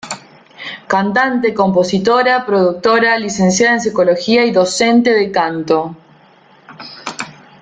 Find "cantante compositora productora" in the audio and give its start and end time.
0.87-3.17